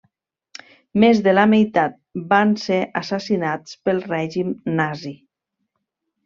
[1.01, 1.99] Més de la meitat
[2.31, 5.15] van ser assassinats pel règim nazi.